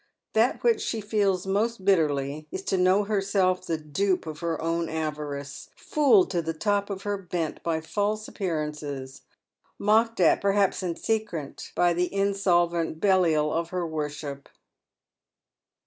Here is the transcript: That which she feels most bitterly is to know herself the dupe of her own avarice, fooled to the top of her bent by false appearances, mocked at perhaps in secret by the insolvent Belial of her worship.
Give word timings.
That 0.33 0.63
which 0.63 0.81
she 0.81 0.99
feels 0.99 1.45
most 1.45 1.85
bitterly 1.85 2.47
is 2.49 2.63
to 2.63 2.77
know 2.79 3.03
herself 3.03 3.63
the 3.63 3.77
dupe 3.77 4.25
of 4.25 4.39
her 4.39 4.59
own 4.59 4.89
avarice, 4.89 5.69
fooled 5.75 6.31
to 6.31 6.41
the 6.41 6.55
top 6.55 6.89
of 6.89 7.03
her 7.03 7.19
bent 7.19 7.61
by 7.61 7.81
false 7.81 8.27
appearances, 8.27 9.21
mocked 9.77 10.19
at 10.19 10.41
perhaps 10.41 10.81
in 10.81 10.95
secret 10.95 11.71
by 11.75 11.93
the 11.93 12.11
insolvent 12.11 12.99
Belial 12.99 13.53
of 13.53 13.69
her 13.69 13.85
worship. 13.85 14.49